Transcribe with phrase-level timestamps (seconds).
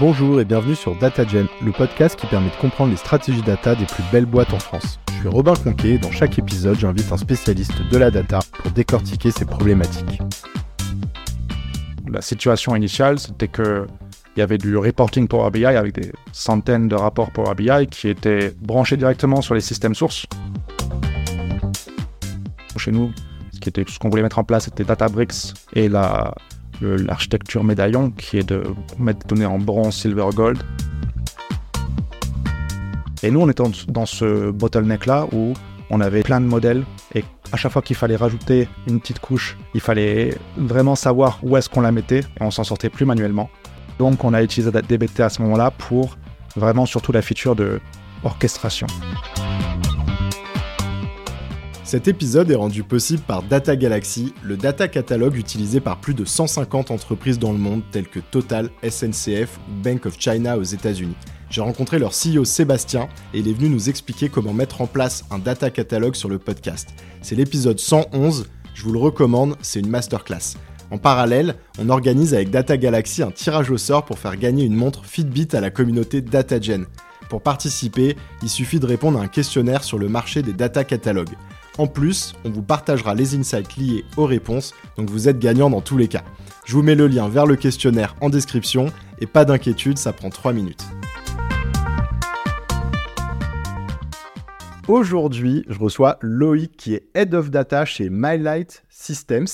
[0.00, 3.84] Bonjour et bienvenue sur DataGen, le podcast qui permet de comprendre les stratégies data des
[3.84, 4.98] plus belles boîtes en France.
[5.12, 8.70] Je suis Robin Conquet et dans chaque épisode, j'invite un spécialiste de la data pour
[8.70, 10.22] décortiquer ces problématiques.
[12.10, 13.86] La situation initiale, c'était que
[14.34, 18.08] il y avait du reporting Power BI avec des centaines de rapports Power BI qui
[18.08, 20.24] étaient branchés directement sur les systèmes sources.
[22.78, 23.12] Chez nous,
[23.62, 26.32] ce qu'on voulait mettre en place, c'était Databricks et la,
[26.80, 28.62] l'architecture médaillon qui est de
[28.98, 30.58] mettre des données en bronze, silver, gold.
[33.22, 35.52] Et nous, on était dans ce bottleneck-là où
[35.90, 39.58] on avait plein de modèles et à chaque fois qu'il fallait rajouter une petite couche,
[39.74, 43.50] il fallait vraiment savoir où est-ce qu'on la mettait et on s'en sortait plus manuellement.
[43.98, 46.16] Donc on a utilisé DBT à ce moment-là pour
[46.56, 47.80] vraiment surtout la feature de
[48.24, 48.86] orchestration.
[51.90, 56.24] Cet épisode est rendu possible par Data Galaxy, le data catalogue utilisé par plus de
[56.24, 61.16] 150 entreprises dans le monde telles que Total, SNCF ou Bank of China aux États-Unis.
[61.50, 65.24] J'ai rencontré leur CEO Sébastien et il est venu nous expliquer comment mettre en place
[65.32, 66.90] un data catalogue sur le podcast.
[67.22, 70.54] C'est l'épisode 111, je vous le recommande, c'est une masterclass.
[70.92, 74.76] En parallèle, on organise avec Data Galaxy un tirage au sort pour faire gagner une
[74.76, 76.86] montre Fitbit à la communauté DataGen.
[77.28, 81.34] Pour participer, il suffit de répondre à un questionnaire sur le marché des data catalogues.
[81.80, 85.80] En plus, on vous partagera les insights liés aux réponses, donc vous êtes gagnant dans
[85.80, 86.22] tous les cas.
[86.66, 90.28] Je vous mets le lien vers le questionnaire en description, et pas d'inquiétude, ça prend
[90.28, 90.84] 3 minutes.
[94.88, 99.48] Aujourd'hui, je reçois Loïc qui est Head of Data chez MyLight Systems,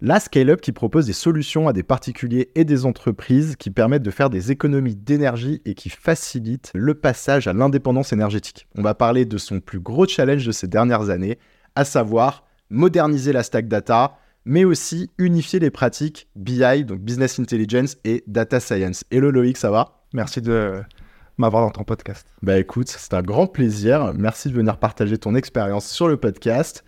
[0.00, 4.12] la scale-up qui propose des solutions à des particuliers et des entreprises qui permettent de
[4.12, 8.68] faire des économies d'énergie et qui facilitent le passage à l'indépendance énergétique.
[8.76, 11.38] On va parler de son plus gros challenge de ces dernières années,
[11.74, 17.96] à savoir moderniser la stack data, mais aussi unifier les pratiques BI, donc Business Intelligence
[18.04, 19.04] et Data Science.
[19.10, 20.02] Hello Loïc, ça va?
[20.12, 20.82] Merci de
[21.38, 22.26] m'avoir dans ton podcast.
[22.42, 24.12] Bah écoute, c'est un grand plaisir.
[24.14, 26.84] Merci de venir partager ton expérience sur le podcast.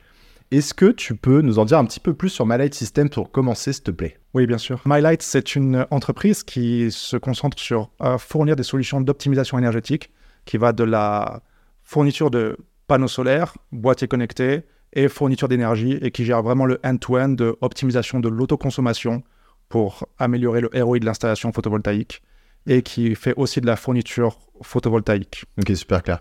[0.53, 3.33] Est-ce que tu peux nous en dire un petit peu plus sur MyLight System pour
[3.33, 4.19] commencer, s'il te plaît?
[4.33, 4.81] Oui, bien sûr.
[4.87, 10.13] MyLight, c'est une entreprise qui se concentre sur euh, fournir des solutions d'optimisation énergétique,
[10.45, 11.43] qui va de la
[11.83, 12.57] fourniture de
[12.87, 18.21] panneaux solaires, boîtiers connectés, et fourniture d'énergie et qui gère vraiment le end-to-end de optimisation
[18.21, 19.23] de l'autoconsommation
[19.69, 22.23] pour améliorer le ROI de l'installation photovoltaïque
[22.67, 25.45] et qui fait aussi de la fourniture photovoltaïque.
[25.59, 26.21] Ok, super clair.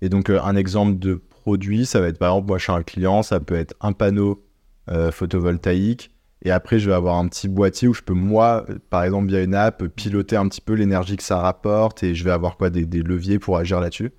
[0.00, 2.72] Et donc, euh, un exemple de produit, ça va être par exemple, moi, je suis
[2.72, 4.44] un client, ça peut être un panneau
[4.90, 6.10] euh, photovoltaïque.
[6.42, 9.42] Et après, je vais avoir un petit boîtier où je peux, moi, par exemple, via
[9.42, 12.68] une app, piloter un petit peu l'énergie que ça rapporte et je vais avoir quoi
[12.68, 14.12] des, leviers pour agir là-dessus?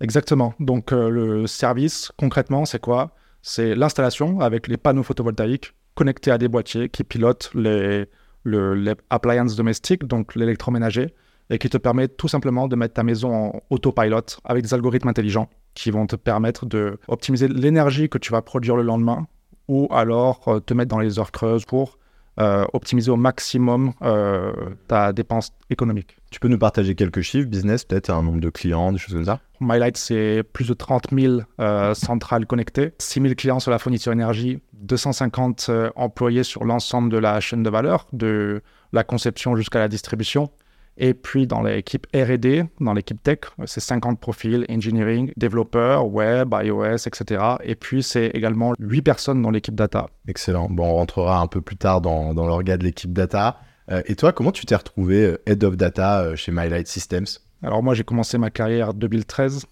[0.00, 0.54] Exactement.
[0.60, 3.12] Donc, euh, le service, concrètement, c'est quoi?
[3.42, 8.06] C'est l'installation avec les panneaux photovoltaïques connectés à des boîtiers qui pilotent les,
[8.44, 11.14] les appliances domestiques, donc l'électroménager,
[11.50, 15.08] et qui te permet tout simplement de mettre ta maison en autopilot avec des algorithmes
[15.08, 19.26] intelligents qui vont te permettre d'optimiser l'énergie que tu vas produire le lendemain
[19.68, 21.98] ou alors euh, te mettre dans les heures creuses pour
[22.38, 24.52] euh, optimiser au maximum euh,
[24.86, 26.16] ta dépense économique.
[26.30, 29.24] Tu peux nous partager quelques chiffres, business, peut-être un nombre de clients, des choses comme
[29.24, 29.40] ça?
[29.60, 34.12] MyLight, c'est plus de 30 000 euh, centrales connectées, 6 000 clients sur la fourniture
[34.12, 38.62] énergie, 250 employés sur l'ensemble de la chaîne de valeur, de
[38.92, 40.50] la conception jusqu'à la distribution.
[40.98, 47.06] Et puis dans l'équipe RD, dans l'équipe tech, c'est 50 profils, engineering, développeurs, web, iOS,
[47.06, 47.40] etc.
[47.62, 50.08] Et puis c'est également 8 personnes dans l'équipe data.
[50.26, 50.68] Excellent.
[50.68, 53.60] Bon, on rentrera un peu plus tard dans, dans l'orga de l'équipe data.
[53.90, 57.26] Euh, et toi, comment tu t'es retrouvé euh, Head of Data euh, chez MyLight Systems?
[57.62, 59.66] Alors moi, j'ai commencé ma carrière en 2013.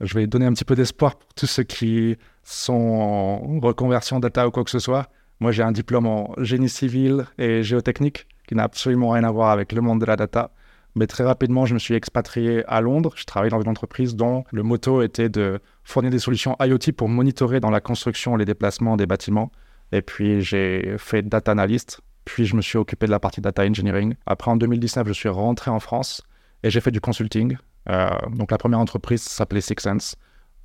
[0.00, 4.46] Je vais donner un petit peu d'espoir pour tous ceux qui sont en reconversion data
[4.46, 5.08] ou quoi que ce soit.
[5.40, 9.50] Moi, j'ai un diplôme en génie civil et géotechnique qui n'a absolument rien à voir
[9.50, 10.50] avec le monde de la data.
[10.94, 13.14] Mais très rapidement, je me suis expatrié à Londres.
[13.16, 17.08] Je travaillais dans une entreprise dont le motto était de fournir des solutions IoT pour
[17.08, 19.50] monitorer dans la construction les déplacements des bâtiments.
[19.92, 22.00] Et puis, j'ai fait data analyst.
[22.24, 24.14] Puis, je me suis occupé de la partie data engineering.
[24.26, 26.22] Après, en 2019, je suis rentré en France
[26.62, 27.56] et j'ai fait du consulting.
[27.88, 30.16] Euh, donc, la première entreprise s'appelait Six Sense.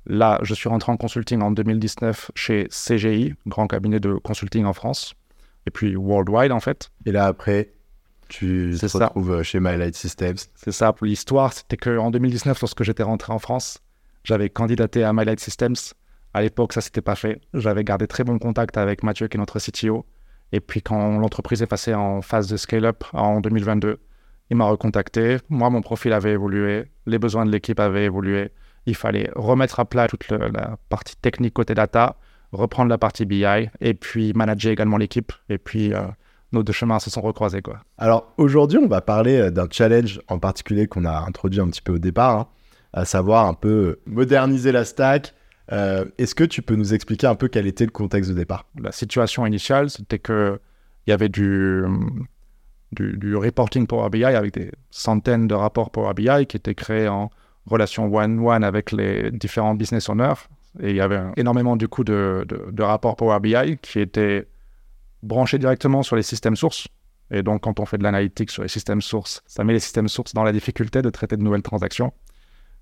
[0.06, 4.72] Là, je suis rentré en consulting en 2019 chez CGI, grand cabinet de consulting en
[4.72, 5.14] France
[5.66, 6.90] et puis worldwide en fait.
[7.06, 7.72] Et là après,
[8.28, 10.36] tu te retrouves euh, chez My Systems.
[10.54, 10.92] C'est ça.
[10.92, 13.78] Pour l'histoire, c'était qu'en 2019, lorsque j'étais rentré en France,
[14.24, 15.76] j'avais candidaté à My Systems.
[16.34, 17.40] À l'époque, ça s'était pas fait.
[17.54, 20.04] J'avais gardé très bon contact avec Mathieu, qui est notre CTO.
[20.52, 23.98] Et puis quand l'entreprise est passée en phase de scale-up en 2022,
[24.50, 25.38] il m'a recontacté.
[25.48, 28.50] Moi, mon profil avait évolué, les besoins de l'équipe avaient évolué.
[28.86, 32.16] Il fallait remettre à plat toute la partie technique côté data,
[32.52, 33.44] reprendre la partie BI
[33.80, 36.02] et puis manager également l'équipe et puis euh,
[36.52, 37.62] nos deux chemins se sont recroisés.
[37.62, 37.80] Quoi.
[37.98, 41.92] Alors aujourd'hui, on va parler d'un challenge en particulier qu'on a introduit un petit peu
[41.92, 42.46] au départ, hein,
[42.92, 45.34] à savoir un peu moderniser la stack.
[45.70, 48.64] Est-ce que tu peux nous expliquer un peu quel était le contexte de départ?
[48.80, 50.58] La situation initiale, c'était qu'il
[51.06, 51.84] y avait du,
[52.92, 57.30] du, reporting Power BI avec des centaines de rapports Power BI qui étaient créés en
[57.66, 60.48] relation one-one avec les différents business owners.
[60.80, 64.48] Et il y avait énormément du coup de, de, rapports Power BI qui étaient
[65.22, 66.88] branchés directement sur les systèmes sources.
[67.30, 70.08] Et donc, quand on fait de l'analytique sur les systèmes sources, ça met les systèmes
[70.08, 72.12] sources dans la difficulté de traiter de nouvelles transactions.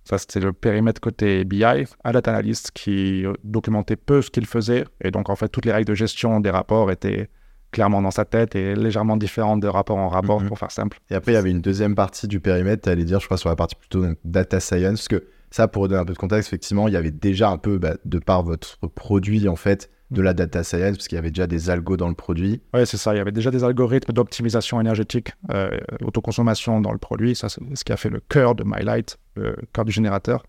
[0.05, 1.65] Ça, c'était le périmètre côté BI.
[1.65, 4.85] Un data analyst qui documentait peu ce qu'il faisait.
[5.03, 7.29] Et donc, en fait, toutes les règles de gestion des rapports étaient
[7.73, 10.49] clairement dans sa tête et légèrement différente de rapport en rapport, mhm.
[10.49, 10.99] pour faire simple.
[11.11, 13.37] Et après, il y avait une deuxième partie du périmètre, tu allais dire, je crois,
[13.37, 16.49] sur la partie plutôt data science, parce que ça, pour donner un peu de contexte,
[16.49, 20.23] effectivement, il y avait déjà un peu, bah, de par votre produit, en fait, de
[20.23, 22.61] la data science, parce qu'il y avait déjà des algos dans le produit.
[22.75, 23.15] Oui, c'est ça.
[23.15, 25.71] Il y avait déjà des algorithmes d'optimisation énergétique, euh,
[26.03, 27.35] autoconsommation dans le produit.
[27.35, 30.45] Ça, c'est ce qui a fait le cœur de MyLight, le cœur du générateur.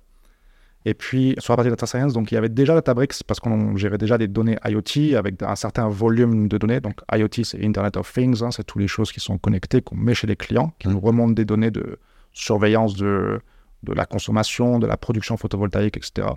[0.86, 3.76] Et puis, sur la partie data science, donc, il y avait déjà Databricks parce qu'on
[3.76, 6.80] gérait déjà des données IoT avec un certain volume de données.
[6.80, 9.96] Donc, IoT, c'est Internet of Things, hein, c'est toutes les choses qui sont connectées, qu'on
[9.96, 12.00] met chez les clients, qui nous remontent des données de
[12.32, 13.42] surveillance de,
[13.84, 16.28] de la consommation, de la production photovoltaïque, etc.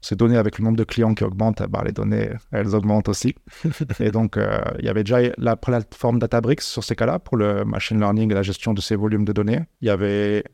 [0.00, 3.34] Ces données, avec le nombre de clients qui augmente, bah, les données, elles augmentent aussi.
[4.00, 7.64] et donc, euh, il y avait déjà la plateforme Databricks sur ces cas-là pour le
[7.64, 9.60] machine learning et la gestion de ces volumes de données.
[9.80, 10.44] Il y avait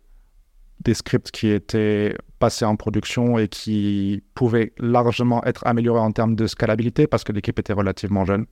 [0.81, 6.37] des scripts qui étaient passés en production et qui pouvaient largement être améliorés en termes
[6.37, 8.47] de scalabilité parce que l'équipe était relativement jeune.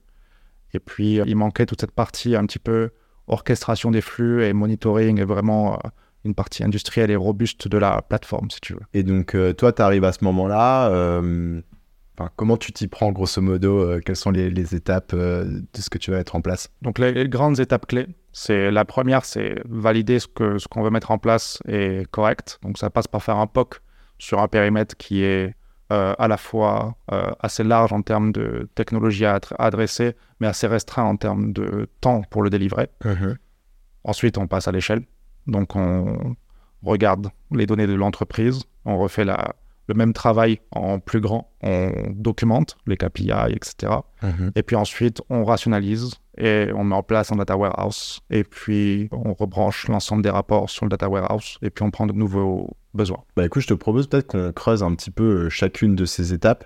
[0.73, 2.91] Et puis, il manquait toute cette partie un petit peu
[3.27, 5.89] orchestration des flux et monitoring et vraiment euh,
[6.25, 8.81] une partie industrielle et robuste de la plateforme, si tu veux.
[8.93, 10.89] Et donc, euh, toi, tu arrives à ce moment-là.
[10.89, 11.61] Euh,
[12.35, 16.17] comment tu t'y prends, grosso modo Quelles sont les, étapes de ce que tu vas
[16.17, 16.69] mettre en place?
[16.81, 20.89] Donc, les grandes étapes clés, c'est la première, c'est valider ce que ce qu'on veut
[20.89, 22.59] mettre en place est correct.
[22.61, 23.81] Donc ça passe par faire un POC
[24.17, 25.55] sur un périmètre qui est
[25.91, 30.67] euh, à la fois euh, assez large en termes de technologie à adresser, mais assez
[30.67, 32.89] restreint en termes de temps pour le délivrer.
[33.03, 33.35] Uh-huh.
[34.03, 35.03] Ensuite, on passe à l'échelle.
[35.49, 36.35] Donc on
[36.83, 39.55] regarde les données de l'entreprise, on refait la,
[39.89, 43.93] le même travail en plus grand, on documente les KPI, etc.
[44.21, 44.51] Uh-huh.
[44.55, 49.09] Et puis ensuite, on rationalise et on met en place un data warehouse et puis
[49.11, 52.77] on rebranche l'ensemble des rapports sur le data warehouse et puis on prend de nouveaux
[52.93, 53.23] besoins.
[53.35, 56.33] Bah écoute, je te propose peut-être qu'on creuse un petit peu euh, chacune de ces
[56.33, 56.65] étapes.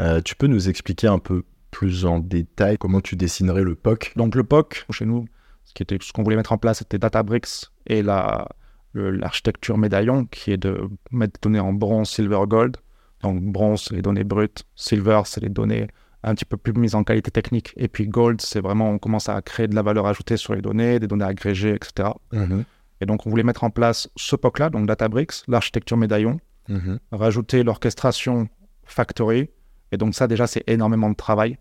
[0.00, 4.12] Euh, tu peux nous expliquer un peu plus en détail comment tu dessinerais le POC?
[4.16, 5.26] Donc le POC, chez nous,
[5.76, 8.48] ce qu'on voulait mettre en place, c'était Databricks et la
[8.94, 12.76] l'architecture médaillon qui est de mettre des données en bronze, silver, gold.
[13.22, 15.88] Donc bronze, c'est les données brutes, silver, c'est les données
[16.24, 17.72] un petit peu plus mise en qualité technique.
[17.76, 20.62] Et puis Gold, c'est vraiment, on commence à créer de la valeur ajoutée sur les
[20.62, 22.08] données, des données agrégées, etc.
[22.32, 22.64] Mhm.
[23.00, 26.98] Et donc, on voulait mettre en place ce POC-là, donc Databricks, l'architecture médaillon, mhm.
[27.12, 28.48] rajouter l'orchestration
[28.84, 29.50] Factory.
[29.92, 31.58] Et donc, ça, déjà, c'est énormément de travail.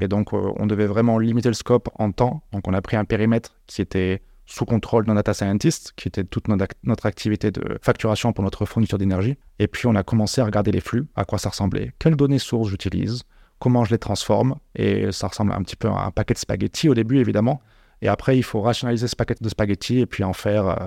[0.00, 2.42] Et donc, euh, on devait vraiment limiter le scope en temps.
[2.52, 6.24] Donc, on a pris un périmètre qui était sous contrôle d'un data scientist, qui était
[6.24, 9.36] toute notre, activité de facturation pour notre fourniture d'énergie.
[9.58, 12.38] Et puis, on a commencé à regarder les flux, à quoi ça ressemblait, quelles données
[12.38, 13.22] sources j'utilise,
[13.58, 14.56] comment je les transforme.
[14.74, 17.62] Et ça ressemble un petit peu à un paquet de spaghettis au début, évidemment.
[18.02, 20.86] Et après, il faut rationaliser ce paquet de spaghettis et puis en faire euh,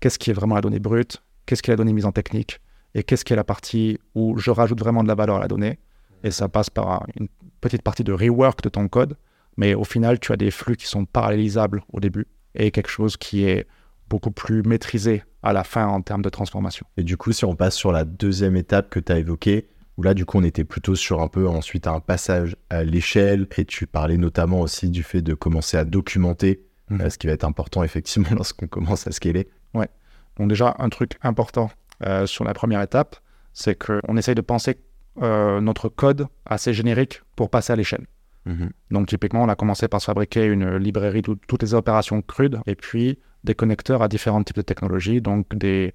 [0.00, 2.60] qu'est-ce qui est vraiment la donnée brute, qu'est-ce qui est la donnée mise en technique,
[2.94, 5.48] et qu'est-ce qui est la partie où je rajoute vraiment de la valeur à la
[5.48, 5.78] donnée.
[6.22, 7.28] Et ça passe par une
[7.60, 9.16] petite partie de rework de ton code.
[9.56, 13.16] Mais au final, tu as des flux qui sont parallélisables au début et quelque chose
[13.16, 13.66] qui est
[14.08, 16.86] beaucoup plus maîtrisé à la fin en termes de transformation.
[16.96, 20.02] Et du coup, si on passe sur la deuxième étape que tu as évoquée, où
[20.02, 23.46] là, du coup, on était plutôt sur un peu ensuite un passage à l'échelle.
[23.56, 27.00] Et tu parlais notamment aussi du fait de commencer à documenter, mmh.
[27.00, 29.48] euh, ce qui va être important effectivement lorsqu'on commence à scaler.
[29.74, 29.88] Ouais.
[30.36, 31.70] Donc, déjà, un truc important
[32.06, 33.16] euh, sur la première étape,
[33.52, 34.78] c'est qu'on essaye de penser
[35.22, 38.06] euh, notre code assez générique pour passer à l'échelle.
[38.46, 38.66] Mmh.
[38.90, 42.60] Donc, typiquement, on a commencé par se fabriquer une librairie de toutes les opérations crudes
[42.66, 45.94] et puis des connecteurs à différents types de technologies, donc des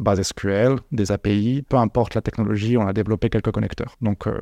[0.00, 3.96] base SQL, des API, peu importe la technologie, on a développé quelques connecteurs.
[4.00, 4.40] Donc euh,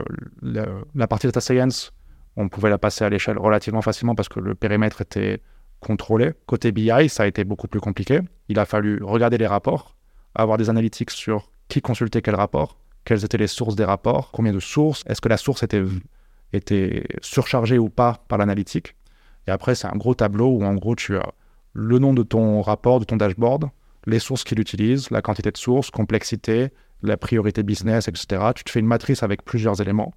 [0.95, 1.93] la partie data science,
[2.37, 5.43] on pouvait la passer à l'échelle relativement facilement parce que le périmètre était
[5.81, 6.33] contrôlé.
[6.47, 8.21] Côté BI, ça a été beaucoup plus compliqué.
[8.49, 9.97] Il a fallu regarder les rapports,
[10.35, 14.52] avoir des analytics sur qui consultait quel rapport, quelles étaient les sources des rapports, combien
[14.52, 15.82] de sources, est-ce que la source était,
[16.52, 18.94] était surchargée ou pas par l'analytique.
[19.47, 21.32] Et après, c'est un gros tableau où en gros, tu as
[21.73, 23.71] le nom de ton rapport, de ton dashboard,
[24.06, 26.71] les sources qu'il utilise, la quantité de sources, complexité,
[27.02, 28.52] la priorité business, etc.
[28.54, 30.12] Tu te fais une matrice avec plusieurs éléments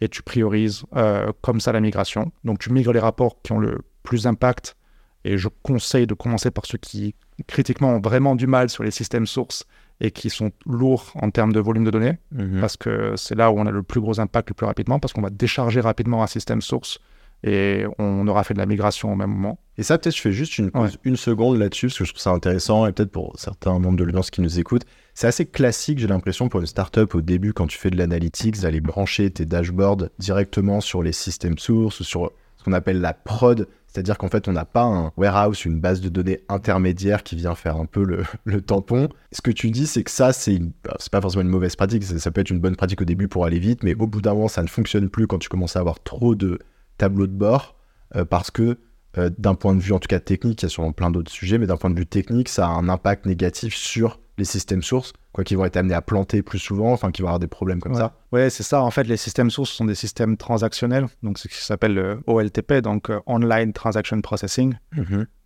[0.00, 2.32] et tu priorises euh, comme ça la migration.
[2.44, 4.76] Donc tu migres les rapports qui ont le plus d'impact
[5.24, 7.14] Et je conseille de commencer par ceux qui,
[7.46, 9.64] critiquement, ont vraiment du mal sur les systèmes sources
[10.00, 12.60] et qui sont lourds en termes de volume de données, Mhm.
[12.60, 15.12] parce que c'est là où on a le plus gros impact le plus rapidement, parce
[15.12, 16.98] qu'on va décharger rapidement un système source
[17.46, 19.58] et on aura fait de la migration au même moment.
[19.76, 22.20] Et ça, peut-être, je fais juste une pause, une seconde là-dessus, parce que je trouve
[22.22, 24.84] ça intéressant, et peut-être pour certains membres de l'audience qui nous écoutent.
[25.14, 28.60] C'est assez classique, j'ai l'impression, pour une startup au début, quand tu fais de l'analytics,
[28.60, 33.12] d'aller brancher tes dashboards directement sur les systèmes sources ou sur ce qu'on appelle la
[33.12, 33.68] prod.
[33.94, 37.54] C'est-à-dire qu'en fait, on n'a pas un warehouse, une base de données intermédiaire qui vient
[37.54, 38.04] faire un peu
[38.44, 39.08] le, tampon.
[39.30, 42.02] Ce que tu dis, c'est que ça, c'est une- c'est pas forcément une mauvaise pratique.
[42.02, 44.20] Ça, ça peut être une bonne pratique au début pour aller vite, mais au bout
[44.20, 46.58] d'un moment, ça ne fonctionne plus quand tu commences à avoir trop de
[46.98, 47.76] tableaux de bord
[48.16, 48.78] euh, parce que
[49.16, 51.30] euh, d'un point de vue en tout cas technique, il y a sûrement plein d'autres
[51.30, 54.82] sujets, mais d'un point de vue technique, ça a un impact négatif sur les systèmes
[54.82, 57.46] sources, quoi, qui vont être amenés à planter plus souvent, enfin, qui vont avoir des
[57.46, 57.98] problèmes comme Ouais.
[57.98, 58.14] ça.
[58.32, 58.82] Ouais, c'est ça.
[58.82, 62.20] En fait, les systèmes sources sont des systèmes transactionnels, donc c'est ce qui s'appelle le
[62.26, 64.74] OLTP, donc euh, Online Transaction Processing,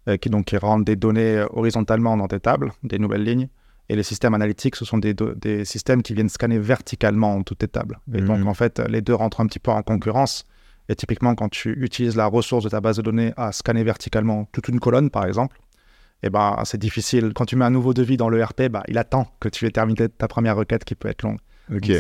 [0.09, 3.49] euh, qui donc qui rendent des données euh, horizontalement dans des tables, des nouvelles lignes.
[3.91, 7.63] Et les systèmes analytiques, ce sont des, des systèmes qui viennent scanner verticalement en toutes
[7.63, 7.99] les tables.
[8.13, 8.49] Et donc, Mhm.
[8.49, 10.45] en fait, les deux rentrent un petit peu en concurrence.
[10.91, 14.47] Et typiquement, quand tu utilises la ressource de ta base de données à scanner verticalement
[14.53, 15.59] toute une colonne, par exemple,
[16.23, 17.33] eh ben, c'est difficile.
[17.35, 19.71] Quand tu mets un nouveau devis dans le RP, bah, il attend que tu aies
[19.71, 21.39] terminé ta première requête qui peut être longue.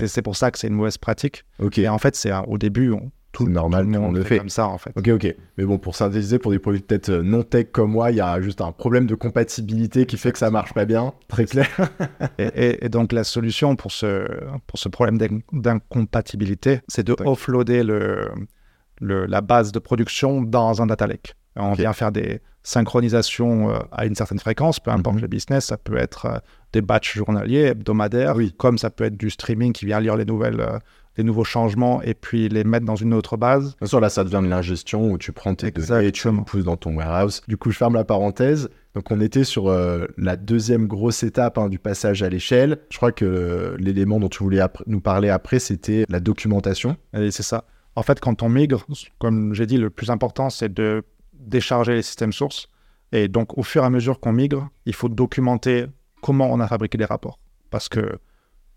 [0.06, 1.44] C'est- pour ça que c'est une mauvaise pratique.
[1.76, 4.16] Et en fait, c'est au début, on, tout, normal, tout le tout le monde monde
[4.16, 4.90] le fait comme ça, en fait.
[4.96, 5.36] Ok, ok.
[5.58, 8.20] Mais bon, pour synthétiser, pour des produits peut-être euh, non tech comme moi, il y
[8.22, 11.12] a juste un problème de compatibilité qui fait que ça marche pas bien.
[11.28, 11.68] Très clair.
[12.38, 14.26] Et, et- et donc, la solution pour ce,
[14.66, 18.28] pour ce problème d'in- d'incompatibilité, c'est de offloader le,
[19.00, 21.34] le- la base de production dans un data lake.
[21.58, 25.22] Et On vient faire des synchronisations euh, à une certaine fréquence, peu importe Mhm.
[25.22, 25.66] le business.
[25.66, 26.38] Ça peut être euh,
[26.72, 28.54] des batchs journaliers, hebdomadaires, Oui.
[28.56, 30.78] comme ça peut être du streaming qui vient lire les, nouvelles, euh,
[31.16, 33.74] les nouveaux changements et puis les mettre dans une autre base.
[33.78, 36.38] Bien sûr, là, ça devient de l'ingestion où tu prends tes données et tu Exactement.
[36.40, 37.42] les pousses dans ton warehouse.
[37.48, 38.68] Du coup, je ferme la parenthèse.
[38.94, 42.78] Donc, on était sur euh, la deuxième grosse étape hein, du passage à l'échelle.
[42.90, 46.96] Je crois que euh, l'élément dont tu voulais nous parler après, c'était la documentation.
[47.14, 47.64] Et c'est ça.
[47.96, 48.86] En fait, quand on migre,
[49.18, 51.02] comme j'ai dit, le plus important, c'est de
[51.38, 52.68] décharger les systèmes sources.
[53.12, 55.86] Et donc, au fur et à mesure qu'on migre, il faut documenter
[56.20, 57.38] comment on a fabriqué les rapports.
[57.70, 58.18] Parce que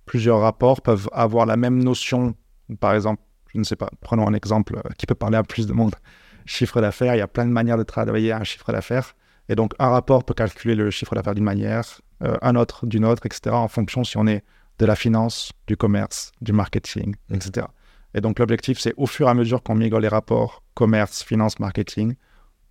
[0.06, 2.36] plusieurs rapports peuvent avoir la même notion.
[2.80, 3.22] Par exemple,
[3.54, 5.96] je ne sais pas, prenons un exemple euh, qui peut parler à plus de monde.
[6.46, 9.16] Chiffre d'affaires, il y a plein de manières de travailler un chiffre d'affaires.
[9.50, 13.06] Et donc, un rapport peut calculer le chiffre d'affaires d'une manière, euh, un autre d'une
[13.06, 14.44] autre, etc., en fonction si on est
[14.80, 17.68] de la finance, du commerce, du marketing, etc.
[18.14, 21.60] Et donc, l'objectif, c'est au fur et à mesure qu'on migre les rapports commerce, finance,
[21.60, 22.16] marketing,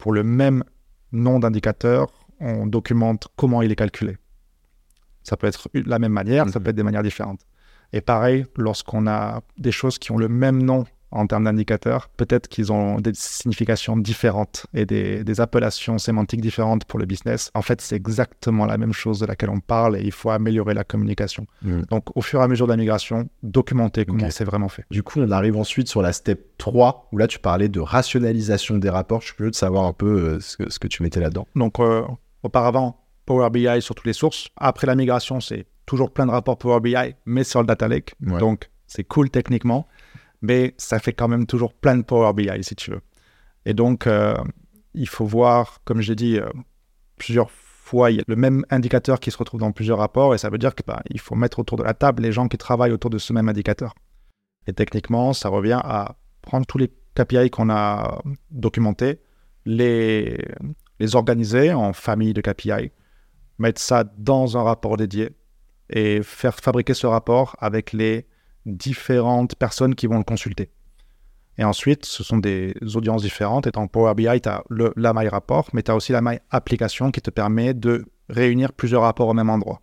[0.00, 0.64] pour le même
[1.12, 2.08] nom d'indicateur,
[2.40, 4.16] on documente comment il est calculé.
[5.22, 6.64] Ça peut être la même manière, ça Mhm.
[6.64, 7.42] peut être des manières différentes.
[7.92, 12.48] Et pareil, lorsqu'on a des choses qui ont le même nom en termes d'indicateurs, peut-être
[12.48, 17.50] qu'ils ont des significations différentes et des, des appellations sémantiques différentes pour le business.
[17.54, 20.74] En fait, c'est exactement la même chose de laquelle on parle et il faut améliorer
[20.74, 21.46] la communication.
[21.62, 21.82] Mm.
[21.90, 24.32] Donc, au fur et à mesure de la migration, documenter comment Ok.
[24.32, 24.84] c'est vraiment fait.
[24.90, 28.78] Du coup, on arrive ensuite sur la step 3, où là, tu parlais de rationalisation
[28.78, 29.20] des rapports.
[29.20, 31.46] Je suis curieux de savoir un peu euh, ce, que, ce que tu mettais là-dedans.
[31.56, 32.02] Donc, euh,
[32.42, 34.48] auparavant, Power BI sur toutes les sources.
[34.56, 36.94] Après la migration, c'est toujours plein de rapports Power BI,
[37.26, 38.14] mais sur le data lake.
[38.26, 38.38] Ouais.
[38.38, 39.86] Donc, c'est cool techniquement,
[40.42, 43.00] mais ça fait quand même toujours plein de Power BI, si tu veux.
[43.66, 44.34] Et donc, euh,
[44.94, 46.48] il faut voir, comme j'ai dit, euh,
[47.18, 50.38] plusieurs fois, il y a le même indicateur qui se retrouve dans plusieurs rapports, et
[50.38, 53.10] ça veut dire qu'il faut mettre autour de la table les gens qui travaillent autour
[53.10, 53.94] de ce même indicateur.
[54.66, 58.20] Et techniquement, ça revient à prendre tous les KPI qu'on a
[58.50, 59.20] documentés,
[59.66, 60.38] les,
[60.98, 62.92] les organiser en famille de KPI,
[63.58, 65.30] mettre ça dans un rapport dédié
[65.90, 68.26] et faire fabriquer ce rapport avec les
[68.66, 70.70] différentes personnes qui vont le consulter.
[71.58, 73.66] Et ensuite, ce sont des audiences différentes.
[73.66, 76.22] Et dans Power BI, tu as le, la maille rapport, mais tu as aussi la
[76.22, 79.82] maille application qui te permet de réunir plusieurs rapports au même endroit.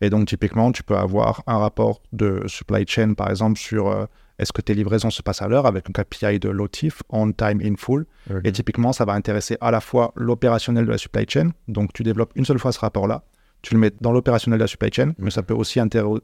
[0.00, 4.06] Et donc, typiquement, tu peux avoir un rapport de supply chain, par exemple, sur euh,
[4.38, 7.60] est-ce que tes livraisons se passent à l'heure avec un KPI de LOTIF, on time
[7.62, 8.06] in full.
[8.42, 11.50] Et typiquement, ça va intéresser à la fois l'opérationnel de la supply chain.
[11.68, 13.24] Donc, tu développes une seule fois ce rapport-là.
[13.62, 16.18] Tu le mets dans l'opérationnel de la supply chain, mais ça peut aussi euh,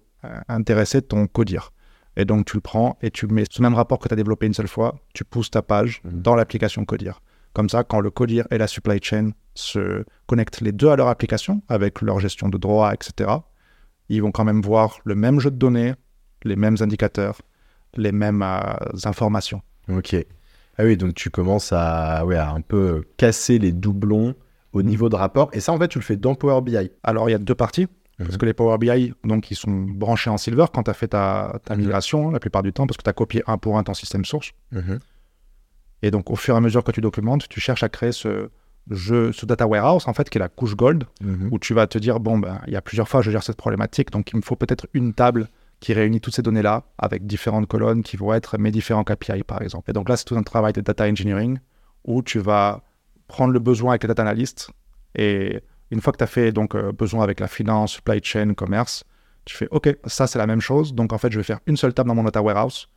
[0.48, 1.72] intéresser ton codir.
[2.16, 4.46] Et donc, tu le prends et tu mets ce même rapport que tu as développé
[4.46, 6.22] une seule fois, tu pousses ta page Mhm.
[6.22, 7.20] dans l'application codir.
[7.52, 11.08] Comme ça, quand le codir et la supply chain se connectent les deux à leur
[11.08, 13.30] application, avec leur gestion de droits, etc.,
[14.08, 15.94] ils vont quand même voir le même jeu de données,
[16.44, 17.40] les mêmes indicateurs,
[17.96, 18.60] les mêmes euh,
[19.04, 19.62] informations.
[19.88, 20.16] Ok.
[20.78, 24.34] Ah oui, donc tu commences à, ouais, à un peu casser les doublons
[24.72, 25.50] au niveau de rapport.
[25.52, 26.90] Et ça, en fait, tu le fais dans Power BI.
[27.02, 27.86] Alors, il y a deux parties.
[28.24, 31.08] Parce que les Power BI, donc, ils sont branchés en Silver quand tu as fait
[31.08, 31.80] ta, ta Mhm.
[31.82, 34.24] migration, la plupart du temps, parce que tu as copié un pour un ton système
[34.24, 34.52] source.
[36.02, 38.50] Et donc, au fur et à mesure que tu documentes, tu cherches à créer ce
[38.90, 41.48] je, ce data warehouse, en fait, qui est la couche gold, Mhm.
[41.52, 43.58] où tu vas te dire, bon, ben, il y a plusieurs fois, je gère cette
[43.58, 45.48] problématique, donc il me faut peut-être une table
[45.78, 49.62] qui réunit toutes ces données-là avec différentes colonnes qui vont être mes différents KPI, par
[49.62, 49.90] exemple.
[49.90, 51.58] Et donc là, c'est tout un travail de data engineering
[52.04, 52.82] où tu vas
[53.28, 54.70] prendre le besoin avec les data analysts
[55.14, 55.60] et
[55.90, 59.04] une fois que tu as fait donc euh, besoin avec la finance, supply chain, commerce,
[59.44, 60.94] tu fais OK, ça c'est la même chose.
[60.94, 62.88] Donc en fait, je vais faire une seule table dans mon data warehouse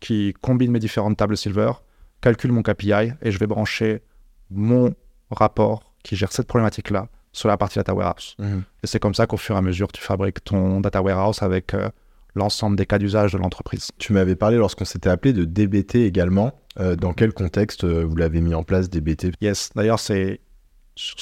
[0.00, 1.72] qui combine mes différentes tables Silver,
[2.20, 4.02] calcule mon KPI et je vais brancher
[4.50, 4.94] mon
[5.30, 8.34] rapport qui gère cette problématique-là sur la partie data warehouse.
[8.38, 8.64] Mhm.
[8.82, 11.74] Et c'est comme ça qu'au fur et à mesure, tu fabriques ton data warehouse avec
[11.74, 11.88] euh,
[12.34, 13.90] l'ensemble des cas d'usage de l'entreprise.
[13.98, 16.52] Tu m'avais parlé lorsqu'on s'était appelé de DBT également.
[16.78, 20.40] Euh, dans quel contexte vous l'avez mis en place, DBT Yes, d'ailleurs, c'est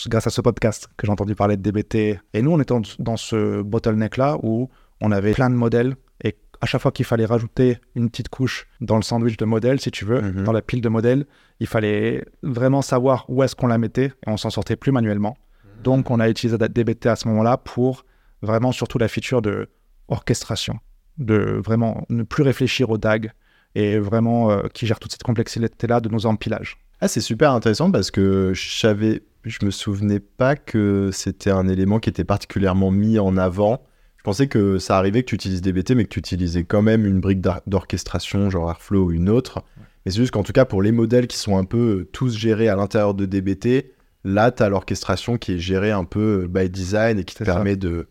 [0.06, 2.18] grâce à ce podcast que j'ai entendu parler de DBT.
[2.34, 4.68] Et nous, on était dans ce bottleneck-là où
[5.00, 5.94] on avait plein de modèles
[6.24, 9.80] et à chaque fois qu'il fallait rajouter une petite couche dans le sandwich de modèles,
[9.80, 10.44] si tu veux, Mhm.
[10.44, 11.26] dans la pile de modèles,
[11.60, 15.36] il fallait vraiment savoir où est-ce qu'on la mettait et on s'en sortait plus manuellement.
[15.84, 18.04] Donc, on a utilisé DBT à ce moment-là pour
[18.42, 19.68] vraiment surtout la feature de
[20.08, 20.78] orchestration,
[21.18, 23.30] de vraiment ne plus réfléchir au DAG
[23.74, 26.78] et vraiment euh, qui gère toute cette complexité-là de nos empilages.
[27.00, 31.68] Ah, c'est super intéressant parce que je savais, je me souvenais pas que c'était un
[31.68, 33.82] élément qui était particulièrement mis en avant.
[34.16, 37.06] Je pensais que ça arrivait que tu utilises DBT, mais que tu utilisais quand même
[37.06, 39.62] une brique d'or- d'orchestration, genre Airflow ou une autre.
[40.04, 42.36] Mais c'est juste qu'en tout cas, pour les modèles qui sont un peu euh, tous
[42.36, 43.92] gérés à l'intérieur de DBT,
[44.24, 47.44] là, tu as l'orchestration qui est gérée un peu euh, by design et qui te
[47.44, 47.54] ça.
[47.54, 48.08] permet de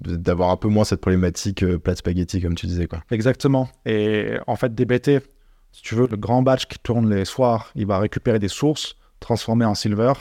[0.00, 2.88] de- d'avoir un peu moins cette problématique euh, plate spaghetti, comme tu disais.
[2.88, 3.04] quoi.
[3.12, 3.68] Exactement.
[3.86, 5.20] Et en fait, DBT,
[5.70, 8.96] si tu veux, le grand batch qui tourne les soirs, il va récupérer des sources,
[9.20, 10.12] transformer en silver.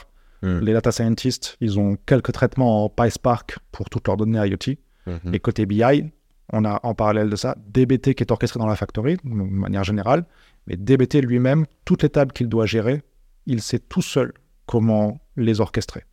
[0.44, 0.60] Mm.
[0.60, 4.78] Les data scientists, ils ont quelques traitements en PySpark pour toutes leurs données IoT.
[5.08, 5.34] Mhm.
[5.34, 6.12] Et côté BI,
[6.52, 9.84] on a en parallèle de ça DBT qui est orchestré dans la factory, de manière
[9.84, 10.26] générale.
[10.68, 13.02] Mais DBT lui-même, toutes les tables qu'il doit gérer,
[13.46, 14.34] il sait tout seul
[14.66, 16.04] comment les orchestrer.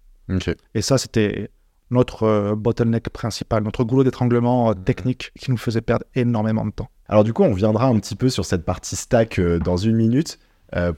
[0.75, 1.51] Et ça, c'était
[1.91, 6.71] notre euh, bottleneck principal, notre goulot d'étranglement euh, technique qui nous faisait perdre énormément de
[6.71, 6.89] temps.
[7.09, 9.97] Alors du coup, on viendra un petit peu sur cette partie stack euh, dans une
[9.97, 10.39] minute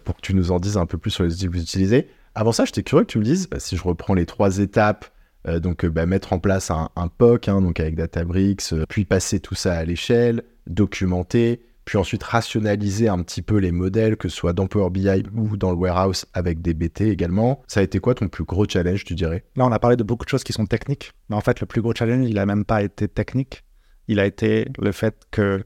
[0.04, 2.06] pour que tu nous en dises un peu plus sur les outils que vous utilisez.
[2.34, 5.06] Avant ça, j'étais curieux que tu me dises, bah, si je reprends les trois étapes,
[5.46, 9.04] euh, donc euh, bah, mettre en place un, POC, hein, donc avec Databricks, euh, puis
[9.04, 14.28] passer tout ça à l'échelle, documenter, puis ensuite rationaliser un petit peu les modèles, que
[14.28, 17.62] ce soit dans Power BI ou dans le warehouse avec DBT également.
[17.66, 19.44] Ça a été quoi ton plus gros challenge, tu dirais?
[19.56, 21.66] Là, on a parlé de beaucoup de choses qui sont techniques, mais en fait, le
[21.66, 23.64] plus gros challenge, il n'a même pas été technique.
[24.08, 25.64] Il a été le fait que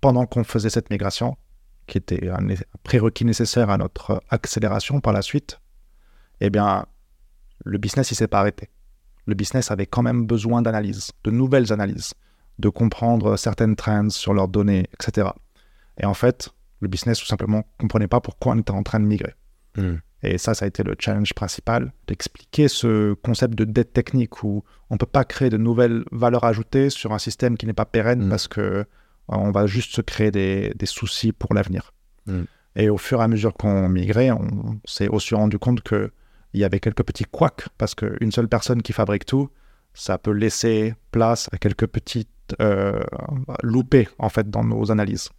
[0.00, 1.36] pendant qu'on faisait cette migration,
[1.86, 2.46] qui était un
[2.82, 5.59] prérequis nécessaire à notre accélération par la suite,
[6.40, 6.86] eh bien,
[7.64, 8.68] le business, il s'est pas arrêté.
[9.26, 12.14] Le business avait quand même besoin d'analyses, de nouvelles analyses,
[12.58, 15.28] de comprendre certaines trends sur leurs données, etc.
[15.98, 16.50] Et en fait,
[16.80, 19.34] le business, tout simplement, comprenait pas pourquoi on était en train de migrer.
[20.22, 24.62] Et ça, ça a été le challenge principal, d'expliquer ce concept de dette technique où
[24.90, 27.86] on ne peut pas créer de nouvelles valeurs ajoutées sur un système qui n'est pas
[27.86, 28.28] pérenne Mm.
[28.28, 28.84] parce que euh,
[29.28, 31.92] on va juste se créer des, des soucis pour l'avenir.
[32.26, 32.42] Mm.
[32.76, 35.80] Et au fur et à mesure qu'on migrait, on s'est aussi rendu compte
[36.50, 39.48] qu'il y avait quelques petits couacs parce qu'une seule personne qui fabrique tout,
[39.94, 42.28] ça peut laisser place à quelques petites
[42.60, 43.02] euh,
[44.18, 45.30] en fait dans nos analyses.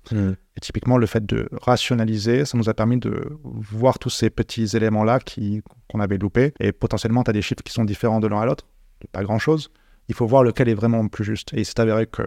[0.57, 4.75] Et typiquement, le fait de rationaliser, ça nous a permis de voir tous ces petits
[4.75, 6.53] éléments-là qui- qu'on avait loupés.
[6.59, 8.65] Et potentiellement, tu as des chiffres qui sont différents de l'un à l'autre.
[9.11, 9.71] Pas grand-chose.
[10.07, 11.53] Il faut voir lequel est vraiment le plus juste.
[11.53, 12.23] Et il s'est avéré que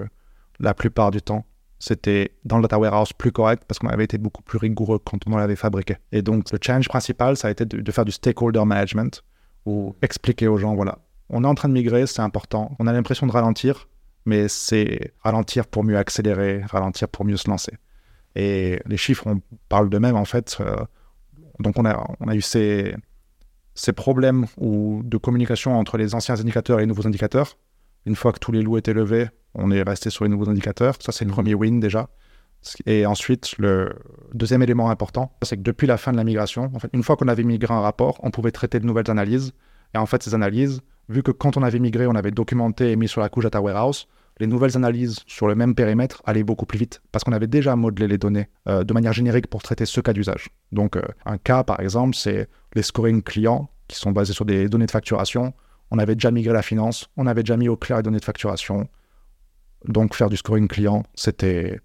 [0.60, 1.44] la plupart du temps,
[1.78, 5.18] c'était dans le data warehouse plus correct parce qu'on avait été beaucoup plus rigoureux quand
[5.26, 5.96] on l'avait fabriqué.
[6.12, 9.22] Et donc, le challenge principal, ça a été de, faire du stakeholder management
[9.66, 10.98] ou expliquer aux gens, voilà,
[11.30, 12.74] on est en train de migrer, c'est important.
[12.78, 13.88] On a l'impression de ralentir,
[14.26, 17.72] mais c'est ralentir pour mieux accélérer, ralentir pour mieux se lancer.
[18.36, 20.56] Et les chiffres, on parle d'eux-mêmes, en fait.
[20.60, 20.76] euh,
[21.60, 22.94] donc, on a, on a eu ces,
[23.74, 27.58] ces problèmes ou de communication entre les anciens indicateurs et les nouveaux indicateurs.
[28.06, 30.96] Une fois que tous les loups étaient levés, on est resté sur les nouveaux indicateurs.
[31.00, 32.08] Ça, c'est le premier win déjà.
[32.86, 33.92] Et ensuite, le
[34.32, 37.16] deuxième élément important, c'est que depuis la fin de la migration, en fait, une fois
[37.16, 39.52] qu'on avait migré un rapport, on pouvait traiter de nouvelles analyses.
[39.94, 42.96] Et en fait, ces analyses, vu que quand on avait migré, on avait documenté et
[42.96, 44.08] mis sur la couche Data Warehouse,
[44.40, 47.76] les nouvelles analyses sur le même périmètre allaient beaucoup plus vite parce qu'on avait déjà
[47.76, 50.48] modelé les données euh, de manière générique pour traiter ce cas d'usage.
[50.72, 54.68] Donc, euh, un cas, par exemple, c'est les scoring clients qui sont basés sur des
[54.68, 55.52] données de facturation.
[55.90, 58.24] On avait déjà migré la finance, on avait déjà mis au clair les données de
[58.24, 58.88] facturation.
[59.86, 61.80] Donc, faire du scoring client, c'était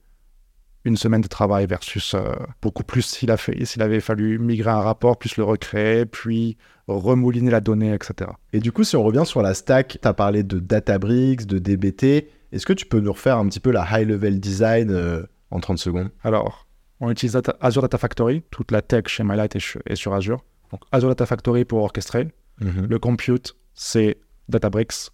[0.86, 4.70] une semaine de travail versus euh, beaucoup plus s'il, a fait, s'il avait fallu migrer
[4.72, 6.58] un rapport, plus le recréer, puis
[6.88, 8.32] remouliner la donnée, etc.
[8.54, 11.60] Et du coup, si on revient sur la stack, tu as parlé de Databricks, de
[11.60, 12.30] DBT.
[12.52, 15.78] Est-ce que tu peux nous refaire un petit peu la high-level design euh, en 30
[15.78, 16.10] secondes?
[16.24, 16.66] Alors,
[17.02, 20.44] on utilise Data- Azure Data Factory, toute la tech chez MyLight est sur Azure.
[20.72, 22.30] Donc Azure Data Factory pour orchestrer.
[22.62, 22.88] Mhm.
[22.90, 25.10] Le compute, c'est Databricks.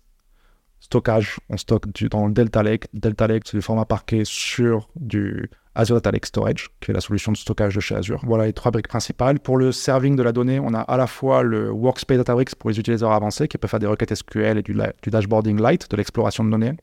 [0.86, 2.86] Stockage, on stocke du- dans le Delta Lake.
[2.94, 7.02] Delta Lake, c'est du format parquet sur du Azure Data Lake Storage, qui est la
[7.02, 8.22] solution de stockage de chez Azure.
[8.24, 9.40] Voilà les trois briques principales.
[9.40, 12.70] Pour le serving de la donnée, on a à la fois le Workspace Databricks pour
[12.70, 15.98] les utilisateurs avancés qui peuvent faire des requêtes SQL et du, du dashboarding light, de
[15.98, 16.74] l'exploration de données.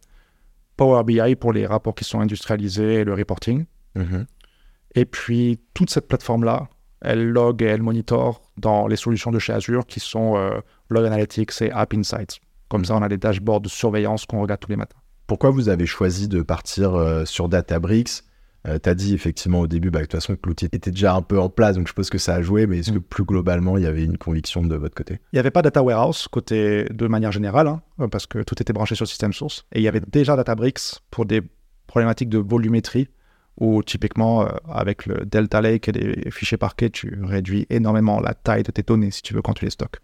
[0.76, 3.66] Power BI pour les rapports qui sont industrialisés et le reporting.
[3.94, 4.26] Mhm.
[4.96, 6.68] Et puis, toute cette plateforme-là,
[7.02, 10.60] elle log et elle monitor dans les solutions de chez Azure qui sont euh,
[10.90, 12.40] Log Analytics et App Insights.
[12.72, 14.96] Comme ça, on a des dashboards de surveillance qu'on regarde tous les matins.
[15.26, 18.22] Pourquoi vous avez choisi de partir euh, sur Databricks?
[18.66, 20.90] Euh, Tu as dit effectivement au début bah, que de toute façon que l'outil était
[20.90, 22.98] déjà un peu en place, donc je suppose que ça a joué, mais est-ce que
[22.98, 23.02] Mm.
[23.02, 25.20] plus globalement, il y avait une conviction de votre côté?
[25.32, 28.54] Il n'y avait pas Data Warehouse côté de manière générale, hein, euh, parce que tout
[28.62, 29.66] était branché sur le système source.
[29.72, 30.80] Et il y avait déjà Databricks
[31.10, 31.42] pour des
[31.86, 33.08] problématiques de volumétrie,
[33.60, 38.32] où typiquement, euh, avec le Delta Lake et les fichiers parquets, tu réduis énormément la
[38.32, 39.98] taille de tes données si tu veux quand tu les stockes.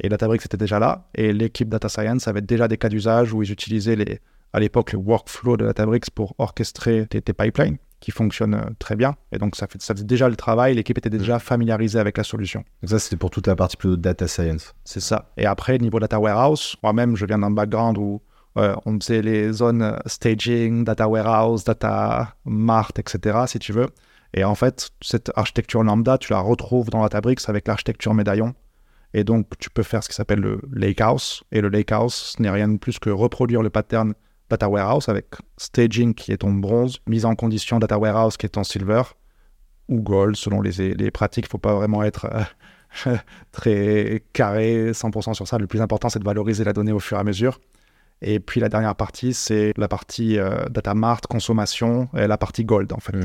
[0.00, 3.42] Et Databricks était déjà là, et l'équipe Data Science avait déjà des cas d'usage où
[3.42, 4.20] ils utilisaient les,
[4.52, 8.96] à l'époque le workflow de Databricks pour orchestrer tes, tes pipelines qui fonctionnent euh, très
[8.96, 9.16] bien.
[9.32, 12.24] Et donc ça, fait, ça faisait déjà le travail, l'équipe était déjà familiarisée avec la
[12.24, 12.64] solution.
[12.82, 14.74] Donc ça, c'était pour toute la partie plutôt data science.
[14.84, 15.30] C'est ça.
[15.36, 18.22] Et après, niveau data warehouse, moi-même, je viens d'un background où
[18.56, 23.88] euh, on faisait les zones euh, staging, data warehouse, data mart, etc., si tu veux.
[24.34, 28.54] Et en fait, cette architecture lambda, tu la retrouves dans Databricks avec l'architecture médaillon.
[29.18, 31.42] Et donc, tu peux faire ce qui s'appelle le lakehouse.
[31.50, 34.14] Et le lakehouse, ce n'est rien de plus que reproduire le pattern
[34.48, 35.26] data warehouse avec
[35.56, 39.02] staging qui est en bronze, mise en condition data warehouse qui est en silver
[39.88, 41.46] ou gold selon les, les pratiques.
[41.46, 42.28] Il ne faut pas vraiment être
[43.06, 43.16] euh,
[43.52, 45.58] très carré 100% sur ça.
[45.58, 47.58] Le plus important, c'est de valoriser la donnée au fur et à mesure.
[48.22, 52.64] Et puis la dernière partie, c'est la partie euh, data mart, consommation, et la partie
[52.64, 53.16] gold en fait.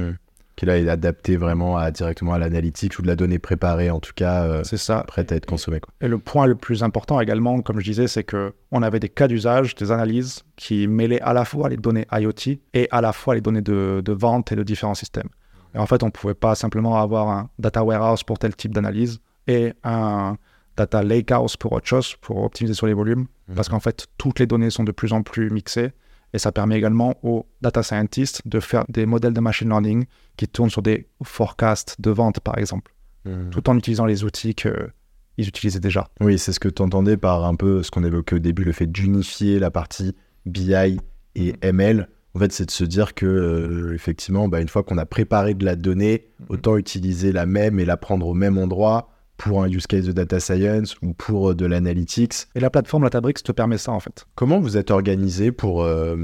[0.56, 4.00] Qui là est adapté vraiment à, directement à l'analytics ou de la donnée préparée, en
[4.00, 5.04] tout cas euh, C'est ça.
[5.08, 5.80] prête à être consommée.
[5.80, 5.94] Quoi.
[6.00, 9.10] Et le point le plus important également, comme je disais, c'est que on avait des
[9.10, 13.14] cas d'usage, des analyses qui mêlaient à la fois les données IoT et à la
[13.14, 15.30] fois les données de, de vente et de différents systèmes.
[15.74, 18.74] Et en fait, on ne pouvait pas simplement avoir un data warehouse pour tel type
[18.74, 20.38] d'analyse et un
[20.78, 24.48] data lakehouse pour autre chose, pour optimiser sur les volumes, parce qu'en fait, toutes les
[24.48, 25.94] données sont de plus en plus mixées.
[26.34, 30.48] Et ça permet également aux data scientists de faire des modèles de machine learning qui
[30.48, 32.94] tournent sur des forecasts de vente, par exemple,
[33.26, 33.52] Mhm.
[33.52, 34.92] tout en utilisant les outils qu'ils
[35.38, 36.08] utilisaient déjà.
[36.22, 38.72] Oui, c'est ce que tu entendais par un peu ce qu'on évoquait au début, le
[38.74, 40.16] fait d'unifier la partie
[40.46, 41.00] BI
[41.36, 42.10] et ML.
[42.36, 45.54] En fait, c'est de se dire que, euh, effectivement, bah, une fois qu'on a préparé
[45.54, 49.13] de la donnée, autant utiliser la même et la prendre au même endroit
[49.44, 52.48] pour un use case de data science ou pour euh, de l'analytics.
[52.56, 54.26] Et la plateforme Databricks te permet ça en fait.
[54.36, 56.16] Comment vous êtes organisé pour euh,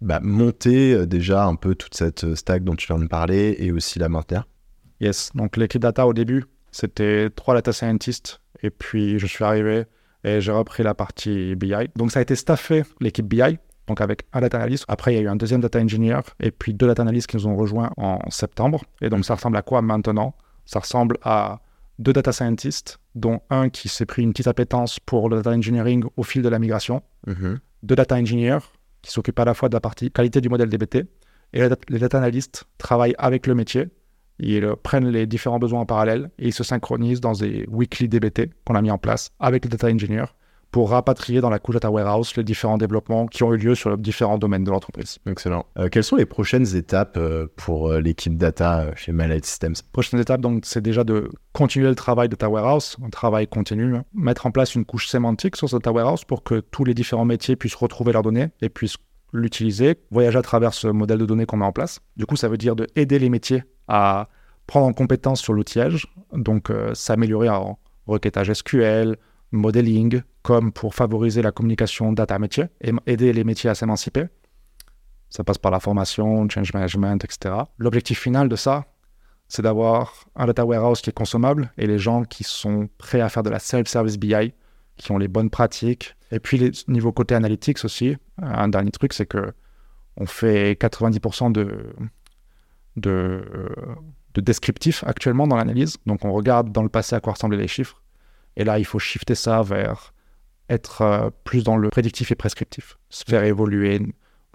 [0.00, 3.72] bah, monter euh, déjà un peu toute cette stack dont tu viens de parler et
[3.72, 4.46] aussi la maintenir?
[5.00, 5.32] Yes.
[5.34, 8.40] Donc l'équipe data au début, c'était trois data scientists.
[8.62, 9.84] Et puis je suis arrivé
[10.24, 11.74] et j'ai repris la partie BI.
[11.94, 13.58] Donc ça a été staffé l'équipe BI.
[13.86, 14.86] Donc avec un data analyst.
[14.88, 17.36] Après, il y a eu un deuxième data engineer et puis deux data analysts qui
[17.36, 18.82] nous ont rejoints en septembre.
[19.02, 20.34] Et donc ça ressemble à quoi maintenant?
[20.64, 21.60] Ça ressemble à
[22.00, 26.02] deux data scientists, dont un qui s'est pris une petite appétence pour le data engineering
[26.16, 27.02] au fil de la migration.
[27.82, 28.58] deux data engineers
[29.02, 30.96] qui s'occupent à la fois de la partie qualité du modèle DBT
[31.52, 33.88] et les dat- les data analysts travaillent avec le métier.
[34.38, 38.08] Ils euh, prennent les différents besoins en parallèle et ils se synchronisent dans des weekly
[38.08, 40.26] DBT qu'on a mis en place avec les data engineers
[40.70, 43.90] pour rapatrier dans la couche data warehouse les différents développements qui ont eu lieu sur
[43.90, 45.18] les différents domaines de l'entreprise.
[45.26, 45.66] Excellent.
[45.78, 49.74] Euh, quelles sont les prochaines étapes euh, pour euh, l'équipe data chez Malite Systems?
[49.92, 53.96] Prochaine étape, donc, c'est déjà de continuer le travail de data warehouse, un travail continu,
[53.96, 54.04] hein.
[54.14, 57.24] mettre en place une couche sémantique sur ce data warehouse pour que tous les différents
[57.24, 58.98] métiers puissent retrouver leurs données et puissent
[59.32, 62.00] l'utiliser, voyager à travers ce modèle de données qu'on met en place.
[62.16, 64.28] Du coup, ça veut dire de aider les métiers à
[64.66, 69.16] prendre en compétence sur l'outillage, donc euh, s'améliorer en requêtage SQL,
[69.52, 74.26] modeling, comme pour favoriser la communication data-métier et aider les métiers à s'émanciper.
[75.28, 77.54] Ça passe par la formation, change management, etc.
[77.78, 78.86] L'objectif final de ça,
[79.48, 83.28] c'est d'avoir un data warehouse qui est consommable et les gens qui sont prêts à
[83.28, 84.54] faire de la self-service BI,
[84.96, 86.16] qui ont les bonnes pratiques.
[86.30, 89.52] Et puis, les, niveau côté analytics aussi, un dernier truc, c'est que
[90.16, 91.94] on fait 90% de,
[92.96, 93.42] de,
[94.34, 95.96] de descriptif actuellement dans l'analyse.
[96.06, 97.99] Donc, on regarde dans le passé à quoi ressemblaient les chiffres.
[98.60, 100.12] Et là, il faut shifter ça vers
[100.68, 104.02] être euh, plus dans le prédictif et prescriptif, se faire évoluer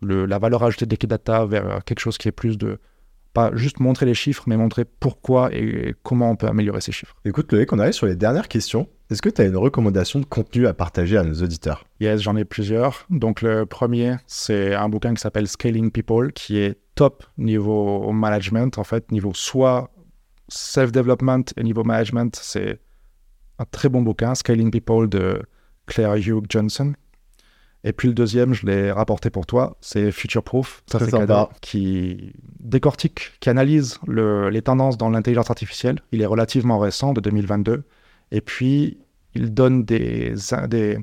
[0.04, 2.78] le, la valeur ajoutée de l'équipe data vers euh, quelque chose qui est plus de
[3.34, 7.16] pas juste montrer les chiffres, mais montrer pourquoi et comment on peut améliorer ces chiffres.
[7.26, 8.88] Écoute, Loïc, on arrive sur les dernières questions.
[9.10, 11.84] Est-ce que tu as une recommandation de contenu à partager à nos auditeurs?
[12.00, 13.08] Yes, j'en ai plusieurs.
[13.10, 18.78] Donc le premier, c'est un bouquin qui s'appelle Scaling People, qui est top niveau management,
[18.78, 19.90] en fait, niveau soit
[20.48, 22.80] self-development et niveau management, c'est
[23.60, 25.42] un très bon bouquin, Scaling People de
[25.88, 26.94] Claire Hugh Johnson.
[27.84, 31.12] Et puis le deuxième, je l'ai rapporté pour toi, c'est Future Proof, ça c'est
[31.62, 36.00] qui décortique, qui analyse le- les tendances dans l'intelligence artificielle.
[36.12, 37.84] Il est relativement récent, de 2022.
[38.32, 38.98] Et puis,
[39.36, 40.34] il donne des,
[40.68, 40.98] des,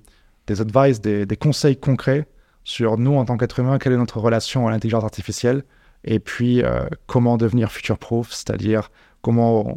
[0.48, 2.26] des advice, des, des conseils concrets
[2.64, 5.62] sur nous en tant qu'être humain, quelle est notre relation à l'intelligence artificielle,
[6.02, 9.76] et puis euh, comment devenir future proof, c'est-à-dire comment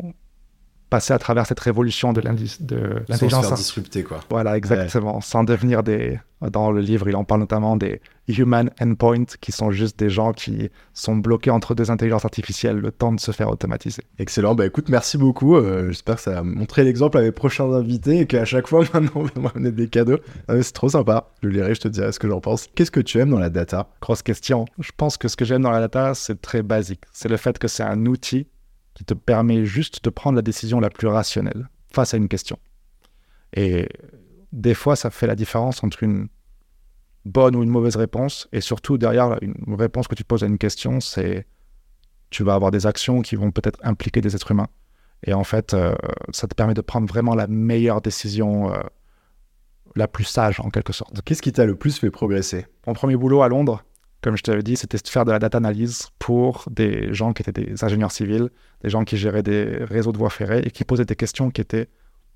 [0.96, 4.22] passer à travers cette révolution de l'intelligence faire disrupter, quoi.
[4.30, 5.20] voilà, exactement.
[5.20, 6.18] Sans devenir des.
[6.52, 10.32] Dans le livre, il en parle notamment des human endpoints, qui sont juste des gens
[10.32, 14.04] qui sont bloqués entre deux intelligences artificielles, le temps de se faire automatiser.
[14.20, 15.56] Excellent, bah écoute, merci beaucoup.
[15.56, 18.84] Euh, J'espère que ça va montrer l'exemple à mes prochains invités et qu'à chaque fois,
[18.94, 20.20] maintenant, on va me ramener des cadeaux.
[20.48, 21.30] Ah, c'est trop sympa.
[21.42, 22.68] Je lirai, je te dirai ce que j'en pense.
[22.76, 23.90] Qu'est-ce que tu aimes dans la data?
[24.02, 24.66] Grosse question.
[24.80, 27.02] Je pense que ce que j'aime dans la data, c'est très basique.
[27.12, 28.48] C'est le fait que c'est un outil
[28.96, 32.58] qui te permet juste de prendre la décision la plus rationnelle face à une question.
[33.54, 33.88] Et
[34.52, 36.30] des fois, ça fait la différence entre une
[37.26, 38.48] bonne ou une mauvaise réponse.
[38.52, 41.46] Et surtout, derrière une réponse que tu poses à une question, c'est
[42.30, 44.68] tu vas avoir des actions qui vont peut-être impliquer des êtres humains.
[45.24, 45.96] Et en fait, euh,
[46.32, 48.82] ça te permet de prendre vraiment la meilleure décision, euh,
[49.96, 51.22] la plus sage en quelque sorte.
[51.22, 52.68] Qu'est-ce qui t'a le plus fait progresser?
[52.88, 53.84] Mon premier boulot à Londres,
[54.26, 57.44] comme je t'avais dit, c'était de faire de la data analyse pour des gens qui
[57.44, 58.50] étaient des ingénieurs civils,
[58.82, 61.62] des gens qui géraient des réseaux de voies ferrées et qui posaient des questions qui
[61.62, 61.90] étaient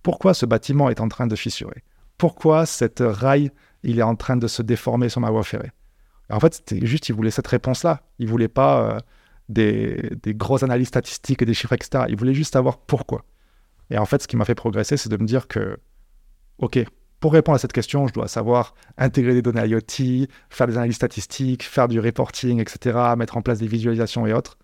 [0.03, 1.83] pourquoi ce bâtiment est en train de fissurer?
[2.19, 3.49] Pourquoi cette rail
[3.81, 5.71] il est en train de se déformer sur ma voie ferrée?
[6.29, 8.03] En fait, c'était juste, ils voulaient cette réponse-là.
[8.19, 8.99] Ils voulaient pas euh,
[9.49, 12.03] des, des grosses analyses statistiques et des chiffres, etc.
[12.07, 13.25] Ils voulaient juste savoir pourquoi.
[13.89, 15.79] Et en fait, ce qui m'a fait progresser, c'est de me dire que,
[16.59, 16.77] OK,
[17.19, 20.95] pour répondre à cette question, je dois savoir intégrer des données IoT, faire des analyses
[20.95, 24.57] statistiques, faire du reporting, etc., mettre en place des visualisations et autres.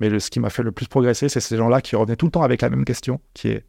[0.00, 2.26] Mais le- ce qui m'a fait le plus progresser, c'est ces gens-là qui revenaient tout
[2.26, 3.64] le temps avec la même question, qui est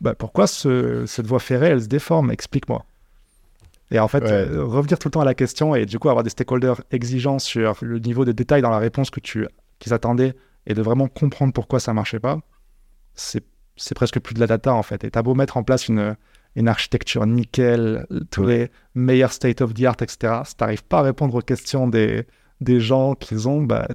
[0.00, 2.32] bah, pourquoi ce- cette voie ferrée, elle se déforme?
[2.32, 2.84] Explique-moi.
[3.92, 4.30] Et en fait, Ouais.
[4.32, 7.38] euh, revenir tout le temps à la question et du coup avoir des stakeholders exigeants
[7.38, 9.46] sur le niveau de détail dans la réponse que tu
[9.78, 10.34] qu'ils attendaient
[10.66, 12.38] et de vraiment comprendre pourquoi ça marchait pas,
[13.14, 13.44] c'est
[13.76, 15.02] c'est presque plus de la data en fait.
[15.04, 16.16] Et t'as beau mettre en place une,
[16.56, 20.40] une architecture nickel, tous les meilleurs state of the art, etc.
[20.44, 22.26] Si t'arrives pas à répondre aux questions des,
[22.60, 23.88] des gens qu'ils ont, bah,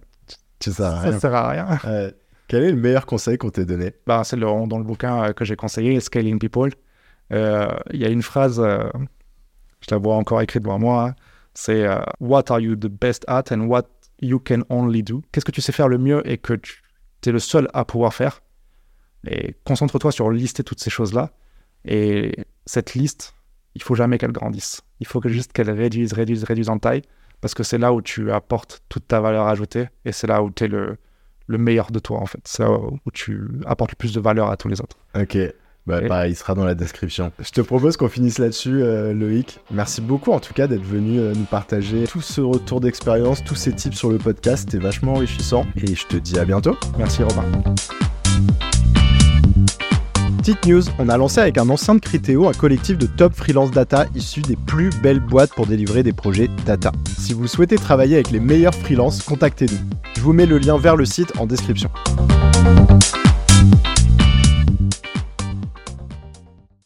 [0.60, 1.20] Tu sais ça rien.
[1.20, 1.80] sert à rien.
[1.86, 2.12] Euh,
[2.48, 3.94] quel est le meilleur conseil qu'on t'ait donné?
[4.08, 6.72] Bah, c'est le, dans le bouquin euh, que j'ai conseillé, Scaling People.
[7.34, 8.90] Euh, Il y a une phrase, euh,
[9.82, 11.16] je la vois encore écrite devant moi, hein,
[11.54, 11.86] c'est
[12.20, 13.84] What are you the best at and what
[14.22, 16.82] you can only do Qu'est-ce que tu sais faire le mieux et que tu
[17.26, 18.42] es le seul à pouvoir faire?
[19.28, 21.32] Et concentre-toi sur lister toutes ces choses-là.
[21.86, 22.36] Et
[22.66, 23.34] cette liste,
[23.76, 24.82] il faut jamais qu'elle grandisse.
[25.00, 27.02] Il faut que juste qu'elle réduise, réduise, réduise en taille
[27.42, 30.50] parce que c'est là où tu apportes toute ta valeur ajoutée et c'est là où
[30.52, 30.98] tu es le,
[31.46, 32.42] le meilleur de toi en fait.
[32.46, 34.98] C'est là où tu apportes le plus de valeur à tous les autres.
[35.16, 35.38] Ok.
[35.86, 37.32] Bah, Et- pareil, il sera dans la description.
[37.40, 39.60] Je te propose qu'on finisse là-dessus, euh, Loïc.
[39.72, 43.56] Merci beaucoup en tout cas d'être venu euh, nous partager tout ce retour d'expérience, tous
[43.56, 44.66] ces tips sur le podcast.
[44.70, 45.66] C'était vachement enrichissant.
[45.78, 46.76] Et je te dis à bientôt.
[46.98, 47.46] Merci Robin.
[50.48, 53.70] Petite news, on a lancé avec un ancien de Criteo un collectif de top freelance
[53.70, 56.94] data issus des plus belles boîtes pour délivrer des projets data.
[57.20, 59.78] Si vous souhaitez travailler avec les meilleurs freelances, contactez-nous.
[60.16, 61.90] Je vous mets le lien vers le site en description.